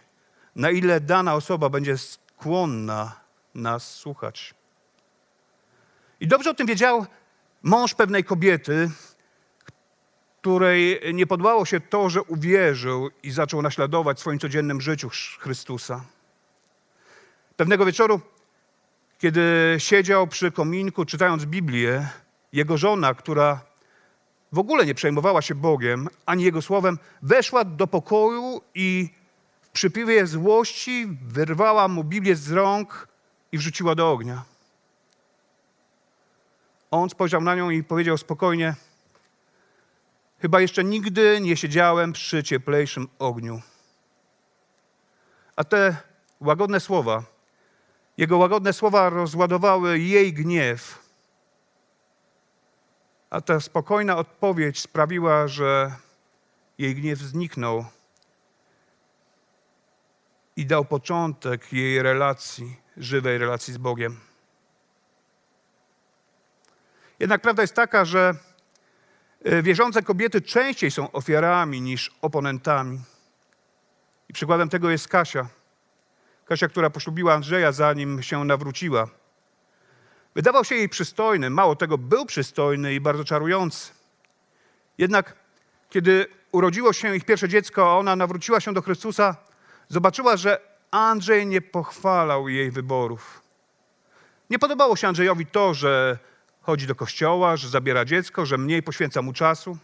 na 0.56 0.72
ile 0.72 1.00
dana 1.00 1.36
osoba 1.36 1.70
będzie 1.70 1.98
skłonna 1.98 3.20
nas 3.56 3.96
słuchać. 3.96 4.57
I 6.20 6.28
dobrze 6.28 6.50
o 6.50 6.54
tym 6.54 6.68
wiedział 6.68 7.06
mąż 7.64 7.94
pewnej 7.94 8.24
kobiety, 8.24 8.90
której 10.42 11.02
nie 11.14 11.28
podobało 11.28 11.66
się 11.66 11.80
to, 11.80 12.10
że 12.10 12.22
uwierzył 12.22 13.10
i 13.24 13.32
zaczął 13.32 13.62
naśladować 13.62 14.18
w 14.18 14.20
swoim 14.20 14.40
codziennym 14.40 14.82
życiu 14.82 15.10
Chrystusa. 15.40 16.04
Pewnego 17.58 17.86
wieczoru, 17.86 18.22
kiedy 19.20 19.76
siedział 19.78 20.28
przy 20.28 20.52
kominku 20.52 21.06
czytając 21.06 21.46
Biblię, 21.46 22.08
jego 22.54 22.78
żona, 22.78 23.14
która 23.14 23.62
w 24.52 24.60
ogóle 24.60 24.86
nie 24.86 24.96
przejmowała 24.96 25.42
się 25.42 25.56
Bogiem 25.56 26.08
ani 26.26 26.44
Jego 26.44 26.62
słowem, 26.62 27.00
weszła 27.22 27.64
do 27.64 27.88
pokoju 27.88 28.62
i 28.76 29.10
w 29.62 29.70
przypływie 29.70 30.28
złości 30.28 31.08
wyrwała 31.22 31.88
mu 31.88 32.04
Biblię 32.04 32.36
z 32.36 32.52
rąk 32.52 33.08
i 33.52 33.58
wrzuciła 33.58 33.96
do 33.96 34.12
ognia. 34.12 34.57
On 37.02 37.10
spojrzał 37.10 37.42
na 37.42 37.56
nią 37.56 37.70
i 37.70 37.84
powiedział 37.84 38.18
spokojnie: 38.18 38.76
Chyba 40.42 40.62
jeszcze 40.62 40.84
nigdy 40.84 41.42
nie 41.42 41.58
siedziałem 41.58 42.14
przy 42.14 42.44
cieplejszym 42.44 43.08
ogniu. 43.20 43.62
A 45.56 45.64
te 45.64 45.98
łagodne 46.40 46.80
słowa, 46.80 47.24
jego 48.18 48.38
łagodne 48.38 48.74
słowa 48.74 49.10
rozładowały 49.10 50.00
jej 50.00 50.34
gniew. 50.34 51.08
A 53.30 53.42
ta 53.42 53.60
spokojna 53.60 54.18
odpowiedź 54.18 54.80
sprawiła, 54.80 55.48
że 55.48 55.92
jej 56.78 56.96
gniew 56.96 57.20
zniknął 57.20 57.86
i 60.56 60.66
dał 60.66 60.86
początek 60.86 61.74
jej 61.74 62.02
relacji, 62.02 62.76
żywej 62.98 63.38
relacji 63.38 63.74
z 63.74 63.78
Bogiem. 63.78 64.27
Jednak 67.20 67.42
prawda 67.42 67.64
jest 67.64 67.74
taka, 67.74 68.06
że 68.06 68.34
e, 69.44 69.64
wierzące 69.64 70.04
kobiety 70.04 70.42
częściej 70.42 70.92
są 70.92 71.12
ofiarami 71.12 71.82
niż 71.82 72.12
oponentami. 72.22 73.00
I 74.30 74.34
przykładem 74.34 74.70
tego 74.70 74.90
jest 74.90 75.08
Kasia. 75.08 75.48
Kasia, 76.46 76.68
która 76.68 76.90
poślubiła 76.90 77.34
Andrzeja, 77.34 77.72
zanim 77.72 78.24
się 78.24 78.46
nawróciła. 78.46 79.08
Wydawał 80.36 80.66
się 80.66 80.76
jej 80.76 80.90
przystojny, 80.90 81.50
mało 81.50 81.76
tego, 81.76 81.98
był 81.98 82.26
przystojny 82.26 82.94
i 82.94 83.00
bardzo 83.00 83.24
czarujący. 83.24 83.92
Jednak 84.98 85.36
kiedy 85.90 86.26
urodziło 86.52 86.94
się 86.94 87.16
ich 87.16 87.26
pierwsze 87.26 87.50
dziecko, 87.50 87.92
a 87.92 87.98
ona 87.98 88.16
nawróciła 88.16 88.60
się 88.60 88.74
do 88.74 88.82
Chrystusa, 88.82 89.36
zobaczyła, 89.88 90.38
że 90.38 90.60
Andrzej 90.92 91.48
nie 91.48 91.62
pochwalał 91.62 92.50
jej 92.50 92.72
wyborów. 92.72 93.42
Nie 94.50 94.60
podobało 94.60 94.96
się 94.96 95.08
Andrzejowi 95.08 95.46
to, 95.46 95.74
że 95.74 96.18
chodzi 96.68 96.88
do 96.88 96.96
kościoła, 96.96 97.58
że 97.58 97.70
zabiera 97.70 98.06
dziecko, 98.06 98.46
że 98.46 98.58
mniej 98.58 98.84
poświęca 98.84 99.22
mu 99.22 99.34
czasu. 99.34 99.78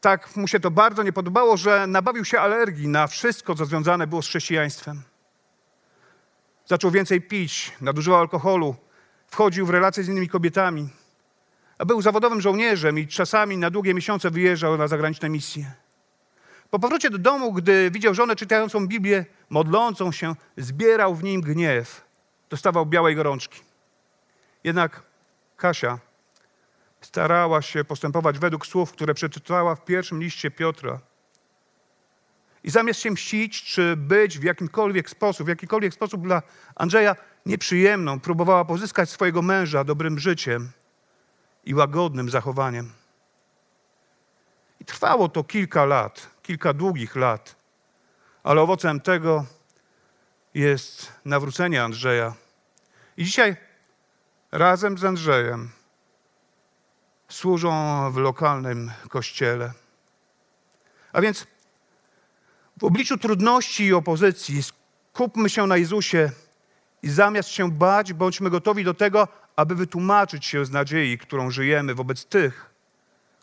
Tak 0.00 0.36
mu 0.36 0.48
się 0.48 0.60
to 0.60 0.70
bardzo 0.70 1.02
nie 1.02 1.12
podobało, 1.12 1.56
że 1.56 1.86
nabawił 1.86 2.24
się 2.24 2.40
alergii 2.40 2.88
na 2.88 3.06
wszystko, 3.06 3.54
co 3.54 3.64
związane 3.64 4.06
było 4.06 4.22
z 4.22 4.28
chrześcijaństwem. 4.28 5.02
Zaczął 6.66 6.90
więcej 6.90 7.20
pić, 7.20 7.72
nadużywał 7.80 8.20
alkoholu, 8.20 8.76
wchodził 9.26 9.66
w 9.66 9.70
relacje 9.70 10.02
z 10.02 10.08
innymi 10.08 10.28
kobietami, 10.28 10.88
a 11.78 11.84
był 11.84 12.02
zawodowym 12.02 12.40
żołnierzem 12.40 12.98
i 12.98 13.06
czasami 13.06 13.56
na 13.58 13.70
długie 13.70 13.94
miesiące 13.94 14.30
wyjeżdżał 14.30 14.78
na 14.78 14.88
zagraniczne 14.88 15.28
misje. 15.28 15.72
Po 16.70 16.78
powrocie 16.78 17.10
do 17.10 17.18
domu, 17.18 17.52
gdy 17.52 17.90
widział 17.90 18.14
żonę 18.14 18.36
czytającą 18.36 18.86
Biblię, 18.86 19.24
modlącą 19.50 20.12
się, 20.12 20.34
zbierał 20.56 21.14
w 21.14 21.24
nim 21.24 21.40
gniew. 21.40 22.04
Dostawał 22.50 22.86
białej 22.86 23.16
gorączki. 23.16 23.75
Jednak 24.66 25.02
Kasia 25.56 25.98
starała 27.00 27.62
się 27.62 27.84
postępować 27.84 28.38
według 28.38 28.66
słów, 28.66 28.92
które 28.92 29.14
przeczytała 29.14 29.74
w 29.74 29.84
pierwszym 29.84 30.20
liście 30.20 30.50
Piotra. 30.50 31.00
I 32.64 32.70
zamiast 32.70 33.00
się 33.00 33.10
mścić, 33.10 33.62
czy 33.62 33.96
być 33.96 34.38
w 34.38 34.42
jakimkolwiek 34.42 35.10
sposób, 35.10 35.46
w 35.46 35.48
jakikolwiek 35.48 35.94
sposób 35.94 36.22
dla 36.22 36.42
Andrzeja 36.74 37.16
nieprzyjemną, 37.46 38.20
próbowała 38.20 38.64
pozyskać 38.64 39.10
swojego 39.10 39.42
męża 39.42 39.84
dobrym 39.84 40.18
życiem 40.18 40.70
i 41.64 41.74
łagodnym 41.74 42.30
zachowaniem. 42.30 42.92
I 44.80 44.84
trwało 44.84 45.28
to 45.28 45.44
kilka 45.44 45.84
lat, 45.84 46.30
kilka 46.42 46.72
długich 46.72 47.16
lat, 47.16 47.56
ale 48.42 48.60
owocem 48.60 49.00
tego 49.00 49.44
jest 50.54 51.12
nawrócenie 51.24 51.82
Andrzeja. 51.84 52.34
I 53.16 53.24
dzisiaj 53.24 53.65
razem 54.52 54.98
z 54.98 55.04
Andrzejem 55.04 55.70
służą 57.28 57.72
w 58.12 58.16
lokalnym 58.16 58.92
kościele. 59.08 59.72
A 61.12 61.20
więc 61.20 61.46
w 62.80 62.84
obliczu 62.84 63.18
trudności 63.18 63.84
i 63.84 63.94
opozycji 63.94 64.62
skupmy 64.62 65.50
się 65.50 65.66
na 65.66 65.76
Jezusie 65.76 66.30
i 67.02 67.10
zamiast 67.10 67.48
się 67.48 67.70
bać, 67.70 68.12
bądźmy 68.12 68.50
gotowi 68.50 68.84
do 68.84 68.94
tego, 68.94 69.28
aby 69.56 69.74
wytłumaczyć 69.74 70.46
się 70.46 70.64
z 70.64 70.70
nadziei, 70.70 71.18
którą 71.18 71.50
żyjemy 71.50 71.94
wobec 71.94 72.26
tych, 72.26 72.70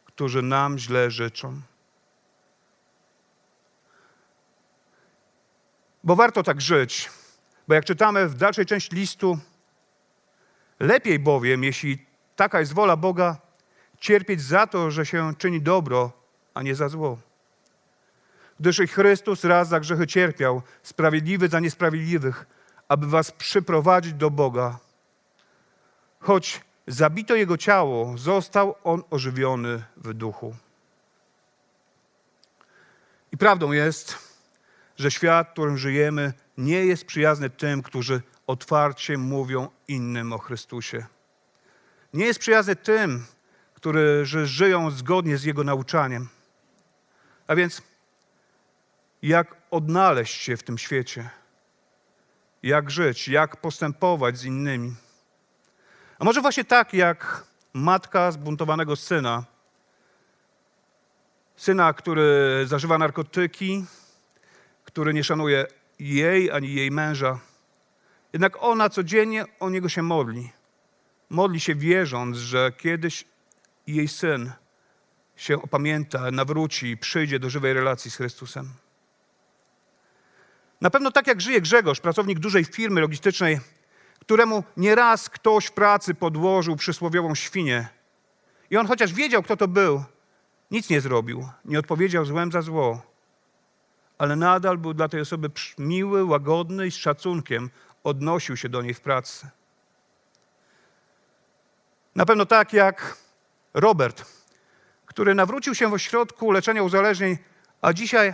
którzy 0.06 0.42
nam 0.42 0.80
źle 0.80 1.12
życzą. 1.12 1.62
Bo 6.04 6.16
warto 6.16 6.44
tak 6.44 6.62
żyć, 6.62 7.10
bo 7.68 7.74
jak 7.74 7.86
czytamy 7.86 8.28
w 8.28 8.36
dalszej 8.36 8.66
części 8.66 8.96
listu, 8.96 9.38
lepiej 10.84 11.19
bowiem, 11.19 11.63
jeśli 11.63 12.06
taka 12.36 12.60
jest 12.60 12.74
wola 12.74 12.98
Boga, 12.98 13.38
cierpieć 14.00 14.41
za 14.41 14.67
to, 14.67 14.91
że 14.91 15.06
się 15.06 15.34
czyni 15.38 15.62
dobro, 15.62 16.12
a 16.54 16.62
nie 16.62 16.76
za 16.76 16.89
zło. 16.89 17.17
Gdyż 18.60 18.80
i 18.80 18.88
Chrystus 18.88 19.43
raz 19.43 19.67
za 19.67 19.80
grzechy 19.80 20.08
cierpiał, 20.08 20.62
sprawiedliwy 20.84 21.48
za 21.48 21.60
niesprawiedliwych, 21.60 22.46
aby 22.88 23.08
was 23.08 23.32
przyprowadzić 23.32 24.13
do 24.13 24.30
Boga. 24.30 24.80
Choć 26.19 26.62
zabito 26.88 27.36
jego 27.36 27.58
ciało, 27.58 28.17
został 28.17 28.76
on 28.84 29.04
ożywiony 29.10 29.84
w 29.98 30.13
duchu. 30.13 30.56
I 33.32 33.38
prawdą 33.38 33.72
jest, 33.72 34.17
że 34.98 35.12
świat, 35.12 35.48
w 35.50 35.52
którym 35.52 35.78
żyjemy, 35.78 36.34
nie 36.58 36.86
jest 36.86 37.06
przyjazny 37.06 37.50
tym, 37.50 37.82
którzy 37.82 38.22
otwarcie 38.47 39.17
mówią 39.17 39.69
innym 39.88 40.34
o 40.34 40.38
Chrystusie. 40.38 41.06
Nie 42.13 42.25
jest 42.25 42.39
przyjazny 42.39 42.75
tym, 42.75 43.25
którzy 43.73 44.45
żyją 44.45 44.91
zgodnie 44.91 45.38
z 45.38 45.43
Jego 45.43 45.63
nauczaniem. 45.63 46.29
A 47.47 47.56
więc 47.56 47.82
jak 49.21 49.56
odnaleźć 49.71 50.41
się 50.41 50.58
w 50.58 50.63
tym 50.63 50.77
świecie? 50.77 51.29
Jak 52.63 52.91
żyć? 52.91 53.27
Jak 53.27 53.58
postępować 53.58 54.38
z 54.38 54.45
innymi? 54.45 54.95
A 56.19 56.25
może 56.25 56.41
właśnie 56.41 56.65
tak 56.65 56.93
jak 56.93 57.43
matka 57.73 58.32
zbuntowanego 58.32 58.95
syna, 58.95 59.43
syna, 61.56 61.93
który 61.93 62.63
zażywa 62.65 62.97
narkotyki, 62.97 63.86
który 64.84 65.13
nie 65.13 65.23
szanuje 65.23 65.65
jej 65.99 66.51
ani 66.51 66.73
jej 66.73 66.91
męża. 66.91 67.39
Jednak 68.34 68.63
ona 68.63 68.89
codziennie 68.89 69.46
o 69.60 69.69
niego 69.69 69.89
się 69.89 70.02
modli. 70.02 70.52
Modli 71.30 71.60
się 71.60 71.76
wierząc, 71.76 72.38
że 72.38 72.72
kiedyś 72.72 73.26
jej 73.88 74.08
syn 74.08 74.52
się 75.36 75.62
opamięta, 75.62 76.32
nawróci 76.32 76.88
i 76.88 76.98
przyjdzie 76.98 77.39
do 77.39 77.50
żywej 77.50 77.74
relacji 77.74 78.12
z 78.12 78.15
Chrystusem. 78.15 78.69
Na 80.82 80.89
pewno 80.89 81.12
tak 81.12 81.28
jak 81.28 81.41
żyje 81.41 81.62
Grzegorz, 81.62 82.00
pracownik 82.00 82.39
dużej 82.39 82.65
firmy 82.65 83.02
logistycznej, 83.02 83.60
któremu 84.19 84.63
nieraz 84.78 85.30
ktoś 85.30 85.65
w 85.65 85.72
pracy 85.72 86.15
podłożył 86.15 86.76
przysłowiową 86.76 87.36
świnię. 87.36 87.88
I 88.69 88.78
on 88.78 88.88
chociaż 88.88 89.13
wiedział, 89.13 89.43
kto 89.43 89.58
to 89.58 89.67
był, 89.67 90.04
nic 90.72 90.89
nie 90.89 91.02
zrobił, 91.02 91.50
nie 91.65 91.80
odpowiedział 91.80 92.26
złem 92.26 92.52
za 92.52 92.62
zło, 92.62 93.02
ale 94.17 94.36
nadal 94.36 94.78
był 94.78 94.93
dla 94.93 95.10
tej 95.10 95.22
osoby 95.22 95.52
miły, 95.78 96.26
łagodny 96.26 96.88
i 96.88 96.91
z 96.91 96.96
szacunkiem 96.96 97.69
odnosił 98.04 98.58
się 98.58 98.70
do 98.70 98.82
niej 98.82 98.94
w 98.94 99.02
pracy. 99.02 99.48
Na 102.16 102.26
pewno 102.26 102.46
tak 102.46 102.74
jak 102.74 103.18
Robert, 103.74 104.26
który 105.06 105.36
nawrócił 105.36 105.76
się 105.76 105.88
w 105.88 105.94
ośrodku 105.94 106.52
leczenia 106.52 106.84
uzależnień, 106.84 107.38
a 107.82 107.94
dzisiaj 107.94 108.34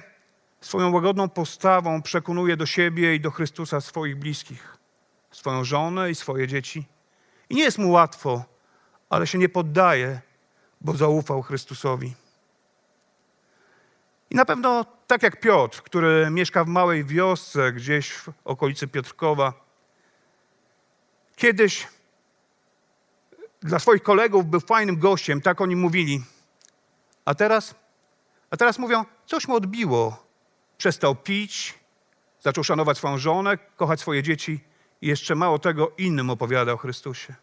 swoją 0.61 0.91
łagodną 0.91 1.29
postawą 1.29 2.01
przekonuje 2.01 2.57
do 2.57 2.65
siebie 2.65 3.15
i 3.15 3.19
do 3.19 3.31
Chrystusa 3.31 3.81
swoich 3.81 4.15
bliskich, 4.19 4.77
swoją 5.31 5.63
żonę 5.63 6.11
i 6.11 6.15
swoje 6.15 6.47
dzieci. 6.47 6.85
I 7.49 7.55
nie 7.55 7.63
jest 7.63 7.77
mu 7.77 7.91
łatwo, 7.91 8.43
ale 9.09 9.27
się 9.27 9.37
nie 9.37 9.49
poddaje, 9.49 10.21
bo 10.81 10.93
zaufał 10.93 11.41
Chrystusowi. 11.41 12.13
I 14.29 14.35
na 14.35 14.45
pewno 14.45 14.85
tak 15.09 15.23
jak 15.23 15.39
Piotr, 15.39 15.81
który 15.81 16.29
mieszka 16.31 16.63
w 16.63 16.67
małej 16.67 17.05
wiosce 17.05 17.71
gdzieś 17.71 18.13
w 18.13 18.29
okolicy 18.45 18.87
Piotrkowa, 18.87 19.53
kiedyś 21.35 21.87
dla 23.61 23.79
swoich 23.79 24.03
kolegów 24.03 24.45
był 24.45 24.59
fajnym 24.59 24.99
gościem, 24.99 25.41
tak 25.41 25.61
oni 25.61 25.75
mówili. 25.75 26.23
A 27.25 27.35
teraz, 27.35 27.75
a 28.51 28.57
teraz 28.57 28.79
mówią, 28.79 29.05
coś 29.25 29.47
mu 29.47 29.55
odbiło. 29.55 30.25
Przestał 30.77 31.15
pić, 31.15 31.79
zaczął 32.41 32.63
szanować 32.63 32.97
swoją 32.97 33.17
żonę, 33.17 33.57
kochać 33.57 33.99
swoje 33.99 34.23
dzieci 34.23 34.63
i 35.01 35.07
jeszcze 35.07 35.35
mało 35.35 35.59
tego 35.59 35.91
innym 35.97 36.29
opowiada 36.29 36.73
o 36.73 36.77
Chrystusie. 36.77 37.35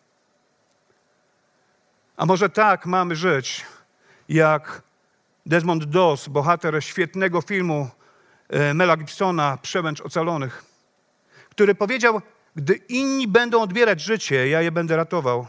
A 2.16 2.26
może 2.26 2.48
tak 2.48 2.86
mamy 2.86 3.16
żyć, 3.16 3.66
jak 4.28 4.82
Desmond 5.46 5.84
Doss, 5.84 6.28
bohater 6.28 6.84
świetnego 6.84 7.40
filmu 7.40 7.88
e, 8.48 8.74
Mela 8.74 8.96
Gibsona 8.96 9.58
Przełęcz 9.62 10.00
Ocalonych, 10.00 10.64
który 11.50 11.74
powiedział, 11.74 12.20
gdy 12.56 12.74
inni 12.74 13.28
będą 13.28 13.62
odbierać 13.62 14.00
życie, 14.00 14.48
ja 14.48 14.62
je 14.62 14.72
będę 14.72 14.96
ratował. 14.96 15.46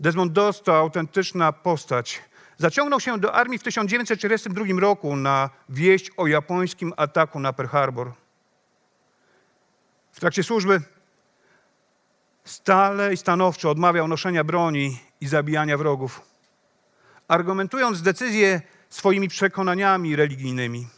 Desmond 0.00 0.32
Doss 0.32 0.62
to 0.62 0.76
autentyczna 0.76 1.52
postać. 1.52 2.22
Zaciągnął 2.56 3.00
się 3.00 3.18
do 3.18 3.34
armii 3.34 3.58
w 3.58 3.62
1942 3.62 4.80
roku 4.80 5.16
na 5.16 5.50
wieść 5.68 6.10
o 6.16 6.26
japońskim 6.26 6.92
ataku 6.96 7.40
na 7.40 7.52
Pearl 7.52 7.68
Harbor. 7.68 8.12
W 10.12 10.20
trakcie 10.20 10.42
służby 10.42 10.82
stale 12.44 13.12
i 13.12 13.16
stanowczo 13.16 13.70
odmawiał 13.70 14.08
noszenia 14.08 14.44
broni 14.44 14.98
i 15.20 15.26
zabijania 15.26 15.78
wrogów, 15.78 16.33
argumentując 17.28 18.02
decyzje 18.02 18.62
swoimi 18.90 19.28
przekonaniami 19.28 20.16
religijnymi. 20.16 20.88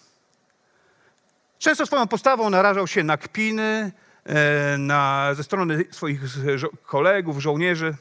Często 1.58 1.86
swoją 1.86 2.06
postawą 2.06 2.50
narażał 2.50 2.86
się 2.86 3.04
na 3.04 3.16
kpiny 3.16 3.92
e, 4.24 4.78
na, 4.78 5.30
ze 5.34 5.44
strony 5.44 5.84
swoich 5.90 6.20
kolegów, 6.82 7.38
żołnierzy. 7.38 7.96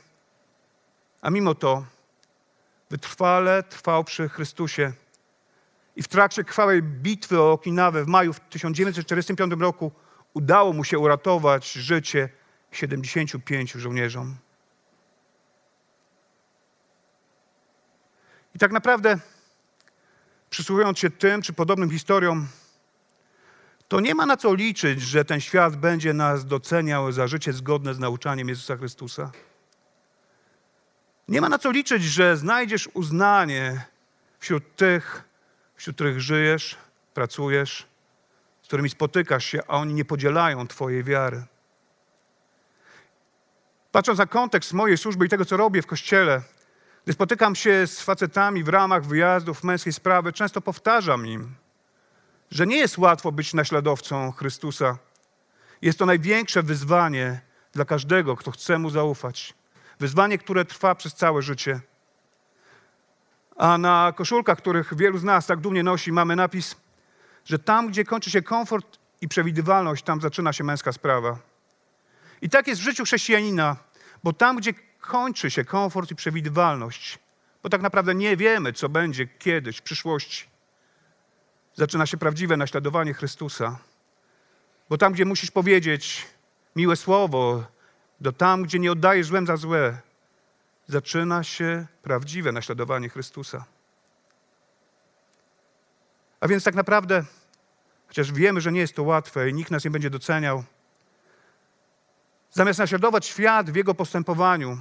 A 1.21 1.29
mimo 1.29 1.55
to 1.55 1.85
wytrwale 2.89 3.63
trwał 3.63 4.03
przy 4.03 4.29
Chrystusie. 4.29 4.91
I 5.95 6.03
w 6.03 6.07
trakcie 6.07 6.43
krwawej 6.43 6.83
bitwy 6.83 7.41
o 7.41 7.51
Okinawę 7.51 8.03
w 8.03 8.07
maju 8.07 8.33
w 8.33 8.39
1945 8.39 9.53
roku 9.59 9.91
udało 10.33 10.73
mu 10.73 10.83
się 10.83 10.99
uratować 10.99 11.71
życie 11.71 12.29
75 12.71 13.71
żołnierzom. 13.71 14.35
I 18.55 18.59
tak 18.59 18.71
naprawdę, 18.71 19.19
przysłuchując 20.49 20.99
się 20.99 21.09
tym 21.09 21.41
czy 21.41 21.53
podobnym 21.53 21.91
historiom, 21.91 22.47
to 23.87 23.99
nie 23.99 24.15
ma 24.15 24.25
na 24.25 24.37
co 24.37 24.53
liczyć, 24.53 25.01
że 25.01 25.25
ten 25.25 25.41
świat 25.41 25.75
będzie 25.75 26.13
nas 26.13 26.45
doceniał 26.45 27.11
za 27.11 27.27
życie 27.27 27.53
zgodne 27.53 27.93
z 27.93 27.99
nauczaniem 27.99 28.49
Jezusa 28.49 28.77
Chrystusa. 28.77 29.31
Nie 31.27 31.41
ma 31.41 31.49
na 31.49 31.59
co 31.59 31.71
liczyć, 31.71 32.03
że 32.03 32.37
znajdziesz 32.37 32.89
uznanie 32.93 33.85
wśród 34.39 34.75
tych, 34.75 35.23
wśród 35.75 35.95
których 35.95 36.21
żyjesz, 36.21 36.77
pracujesz, 37.13 37.87
z 38.61 38.67
którymi 38.67 38.89
spotykasz 38.89 39.45
się, 39.45 39.59
a 39.67 39.77
oni 39.77 39.93
nie 39.93 40.05
podzielają 40.05 40.67
Twojej 40.67 41.03
wiary. 41.03 41.43
Patrząc 43.91 44.19
na 44.19 44.25
kontekst 44.25 44.73
mojej 44.73 44.97
służby 44.97 45.25
i 45.25 45.29
tego, 45.29 45.45
co 45.45 45.57
robię 45.57 45.81
w 45.81 45.87
kościele, 45.87 46.41
gdy 47.05 47.13
spotykam 47.13 47.55
się 47.55 47.87
z 47.87 48.01
facetami 48.01 48.63
w 48.63 48.69
ramach 48.69 49.05
wyjazdów 49.05 49.63
męskiej 49.63 49.93
sprawy, 49.93 50.33
często 50.33 50.61
powtarzam 50.61 51.27
im, 51.27 51.55
że 52.51 52.67
nie 52.67 52.77
jest 52.77 52.97
łatwo 52.97 53.31
być 53.31 53.53
naśladowcą 53.53 54.31
Chrystusa. 54.31 54.97
Jest 55.81 55.99
to 55.99 56.05
największe 56.05 56.63
wyzwanie 56.63 57.41
dla 57.73 57.85
każdego, 57.85 58.35
kto 58.35 58.51
chce 58.51 58.77
mu 58.77 58.89
zaufać. 58.89 59.53
Wyzwanie, 59.99 60.37
które 60.37 60.65
trwa 60.65 60.95
przez 60.95 61.13
całe 61.13 61.41
życie. 61.41 61.79
A 63.57 63.77
na 63.77 64.13
koszulkach, 64.15 64.57
których 64.57 64.97
wielu 64.97 65.17
z 65.17 65.23
nas 65.23 65.47
tak 65.47 65.59
dumnie 65.59 65.83
nosi, 65.83 66.11
mamy 66.11 66.35
napis, 66.35 66.75
że 67.45 67.59
tam, 67.59 67.87
gdzie 67.87 68.05
kończy 68.05 68.31
się 68.31 68.41
komfort 68.41 68.99
i 69.21 69.27
przewidywalność, 69.27 70.03
tam 70.03 70.21
zaczyna 70.21 70.53
się 70.53 70.63
męska 70.63 70.91
sprawa. 70.91 71.37
I 72.41 72.49
tak 72.49 72.67
jest 72.67 72.81
w 72.81 72.83
życiu 72.83 73.03
chrześcijanina, 73.03 73.75
bo 74.23 74.33
tam, 74.33 74.57
gdzie 74.57 74.73
kończy 75.05 75.51
się 75.51 75.65
komfort 75.65 76.11
i 76.11 76.15
przewidywalność, 76.15 77.19
bo 77.63 77.69
tak 77.69 77.81
naprawdę 77.81 78.15
nie 78.15 78.37
wiemy, 78.37 78.73
co 78.73 78.89
będzie 78.89 79.27
kiedyś, 79.27 79.77
w 79.77 79.81
przyszłości, 79.81 80.45
zaczyna 81.75 82.05
się 82.05 82.17
prawdziwe 82.17 82.57
naśladowanie 82.57 83.13
Chrystusa. 83.13 83.79
Bo 84.89 84.97
tam, 84.97 85.13
gdzie 85.13 85.25
musisz 85.25 85.51
powiedzieć 85.51 86.27
miłe 86.75 86.95
słowo, 86.95 87.63
do 88.21 88.31
tam, 88.31 88.63
gdzie 88.63 88.79
nie 88.79 88.91
oddajesz 88.91 89.27
złem 89.27 89.47
za 89.47 89.57
złe, 89.57 89.97
zaczyna 90.87 91.43
się 91.43 91.85
prawdziwe 92.03 92.51
naśladowanie 92.51 93.09
Chrystusa. 93.09 93.65
A 96.39 96.47
więc 96.47 96.63
tak 96.63 96.75
naprawdę, 96.75 97.23
chociaż 98.07 98.31
wiemy, 98.31 98.61
że 98.61 98.71
nie 98.71 98.79
jest 98.79 98.95
to 98.95 99.03
łatwe 99.03 99.49
i 99.49 99.53
nikt 99.53 99.71
nas 99.71 99.85
nie 99.85 99.91
będzie 99.91 100.09
doceniał, 100.09 100.63
zamiast 102.51 102.79
naśladować 102.79 103.25
świat 103.25 103.69
w 103.69 103.75
jego 103.75 103.95
postępowaniu, 103.95 104.77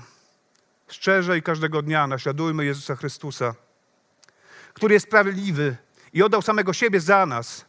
szczerze 0.95 1.39
i 1.39 1.43
każdego 1.43 1.83
dnia 1.83 2.07
naśladujmy 2.07 2.65
Jezusa 2.65 2.97
Chrystusa, 2.97 3.55
który 4.75 4.95
jest 4.95 5.07
sprawiedliwy 5.07 5.77
i 6.13 6.23
oddał 6.23 6.43
samego 6.43 6.73
siebie 6.73 7.01
za 7.01 7.27
nas, 7.27 7.65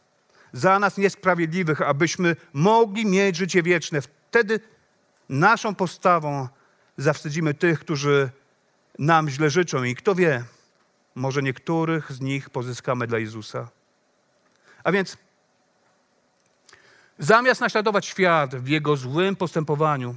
za 0.53 0.79
nas 0.79 0.97
niesprawiedliwych, 0.97 1.81
abyśmy 1.81 2.35
mogli 2.53 3.05
mieć 3.05 3.35
życie 3.35 3.63
wieczne. 3.63 4.01
Wtedy 4.01 4.59
naszą 5.29 5.75
postawą 5.75 6.47
zawstydzimy 6.97 7.53
tych, 7.53 7.79
którzy 7.79 8.29
nam 8.99 9.29
źle 9.29 9.49
życzą 9.49 9.83
i 9.83 9.95
kto 9.95 10.15
wie, 10.15 10.43
może 11.15 11.41
niektórych 11.41 12.11
z 12.11 12.21
nich 12.21 12.49
pozyskamy 12.49 13.07
dla 13.07 13.19
Jezusa. 13.19 13.69
A 14.83 14.91
więc 14.91 15.17
zamiast 17.19 17.61
naśladować 17.61 18.05
świat 18.05 18.55
w 18.55 18.67
jego 18.67 18.95
złym 18.95 19.35
postępowaniu, 19.35 20.15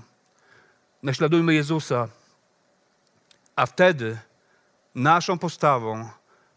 naśladujmy 1.03 1.55
Jezusa, 1.55 2.09
a 3.59 3.67
wtedy 3.67 4.19
naszą 4.95 5.39
postawą 5.39 6.09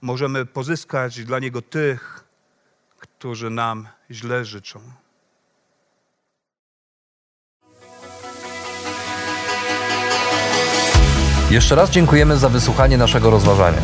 możemy 0.02 0.46
pozyskać 0.46 1.26
dla 1.26 1.40
Niego 1.40 1.62
tych, 1.62 2.24
którzy 3.00 3.50
nam 3.50 3.88
źle 4.12 4.46
życzą. 4.46 4.80
Jeszcze 11.52 11.76
raz 11.76 11.90
dziękujemy 11.90 12.38
za 12.38 12.50
wysłuchanie 12.50 12.98
naszego 12.98 13.30
rozważania. 13.30 13.82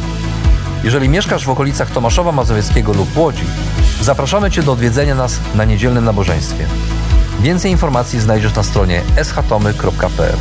Jeżeli 0.83 1.09
mieszkasz 1.09 1.45
w 1.45 1.49
okolicach 1.49 1.91
Tomaszowa 1.91 2.31
Mazowieckiego 2.31 2.93
lub 2.93 3.17
Łodzi, 3.17 3.45
zapraszamy 4.01 4.51
Cię 4.51 4.63
do 4.63 4.71
odwiedzenia 4.71 5.15
nas 5.15 5.39
na 5.55 5.65
niedzielnym 5.65 6.05
nabożeństwie. 6.05 6.67
Więcej 7.39 7.71
informacji 7.71 8.19
znajdziesz 8.19 8.55
na 8.55 8.63
stronie 8.63 9.01
schatomy.pl. 9.23 10.37